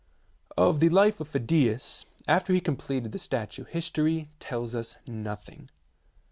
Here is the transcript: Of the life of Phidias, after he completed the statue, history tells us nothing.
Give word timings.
Of 0.57 0.79
the 0.79 0.89
life 0.89 1.19
of 1.19 1.27
Phidias, 1.29 2.07
after 2.27 2.53
he 2.55 2.59
completed 2.59 3.11
the 3.11 3.19
statue, 3.19 3.65
history 3.65 4.29
tells 4.39 4.73
us 4.73 4.95
nothing. 5.05 5.69